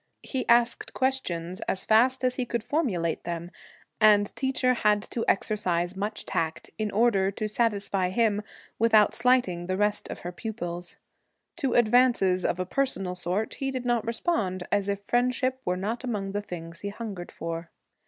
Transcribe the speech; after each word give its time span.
He 0.23 0.49
asked 0.49 0.93
questions 0.95 1.61
as 1.67 1.85
fast 1.85 2.23
as 2.23 2.33
he 2.33 2.43
could 2.43 2.63
formulate 2.63 3.23
them, 3.23 3.51
and 3.99 4.35
Teacher 4.35 4.73
had 4.73 5.03
to 5.11 5.23
exercise 5.27 5.95
much 5.95 6.25
tact 6.25 6.71
in 6.79 6.89
order 6.89 7.29
to 7.29 7.47
satisfy 7.47 8.09
him 8.09 8.41
without 8.79 9.13
slighting 9.13 9.67
the 9.67 9.77
rest 9.77 10.07
of 10.09 10.21
her 10.21 10.31
pupils. 10.31 10.95
To 11.57 11.75
advances 11.75 12.43
of 12.43 12.59
a 12.59 12.65
personal 12.65 13.13
sort 13.13 13.53
he 13.59 13.69
did 13.69 13.85
not 13.85 14.03
respond, 14.07 14.67
as 14.71 14.89
if 14.89 15.01
friendship 15.03 15.61
were 15.65 15.77
not 15.77 16.03
among 16.03 16.31
the 16.31 16.41
things 16.41 16.79
he 16.79 16.89
hungered 16.89 17.31
for. 17.31 17.69